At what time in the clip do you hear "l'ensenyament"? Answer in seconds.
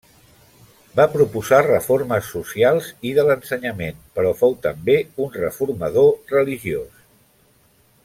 3.29-4.01